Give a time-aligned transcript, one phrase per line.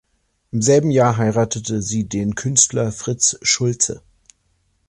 [0.51, 4.01] Im selben Jahr heiratete sie den Künstler Fritz Schulze.